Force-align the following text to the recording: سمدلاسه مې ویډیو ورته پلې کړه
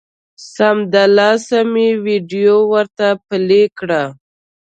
سمدلاسه 0.53 1.59
مې 1.71 1.87
ویډیو 2.05 2.55
ورته 2.73 3.07
پلې 3.27 3.63
کړه 3.77 4.03